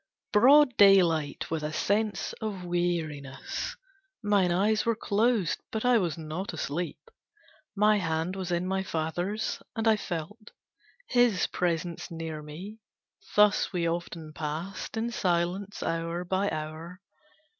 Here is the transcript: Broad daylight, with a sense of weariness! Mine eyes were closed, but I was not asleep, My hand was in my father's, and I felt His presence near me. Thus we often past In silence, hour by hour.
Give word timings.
Broad 0.33 0.75
daylight, 0.77 1.51
with 1.51 1.61
a 1.61 1.71
sense 1.71 2.33
of 2.41 2.65
weariness! 2.65 3.75
Mine 4.23 4.51
eyes 4.51 4.83
were 4.83 4.95
closed, 4.95 5.59
but 5.71 5.85
I 5.85 5.99
was 5.99 6.17
not 6.17 6.53
asleep, 6.53 7.11
My 7.75 7.97
hand 7.99 8.35
was 8.35 8.51
in 8.51 8.65
my 8.65 8.81
father's, 8.81 9.61
and 9.75 9.87
I 9.87 9.97
felt 9.97 10.53
His 11.05 11.45
presence 11.45 12.09
near 12.09 12.41
me. 12.41 12.79
Thus 13.35 13.71
we 13.71 13.87
often 13.87 14.33
past 14.33 14.97
In 14.97 15.11
silence, 15.11 15.83
hour 15.83 16.25
by 16.25 16.49
hour. 16.49 16.99